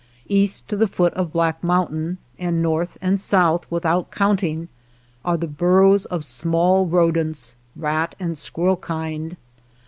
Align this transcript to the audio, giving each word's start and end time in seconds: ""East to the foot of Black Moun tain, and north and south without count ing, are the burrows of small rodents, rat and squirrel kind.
""East 0.27 0.67
to 0.67 0.75
the 0.75 0.87
foot 0.87 1.13
of 1.13 1.31
Black 1.31 1.63
Moun 1.63 1.87
tain, 1.91 2.17
and 2.39 2.59
north 2.59 2.97
and 3.03 3.21
south 3.21 3.67
without 3.69 4.09
count 4.09 4.41
ing, 4.41 4.67
are 5.23 5.37
the 5.37 5.45
burrows 5.45 6.05
of 6.05 6.25
small 6.25 6.87
rodents, 6.87 7.55
rat 7.75 8.15
and 8.19 8.35
squirrel 8.35 8.77
kind. 8.77 9.37